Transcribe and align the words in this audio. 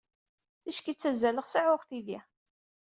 Ticki 0.63 0.93
ttazzaleɣ, 0.93 1.45
seɛɛuɣ 1.47 1.81
tidi. 1.89 2.19